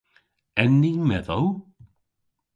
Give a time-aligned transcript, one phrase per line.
[0.63, 1.47] En ni medhow?